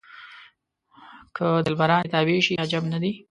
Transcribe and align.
که 1.35 1.45
دلبران 1.65 2.01
یې 2.03 2.11
تابع 2.13 2.37
شي 2.45 2.53
عجب 2.63 2.83
نه 2.93 2.97
دی. 3.03 3.11